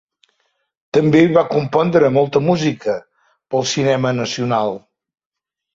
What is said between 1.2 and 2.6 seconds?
va compondre molta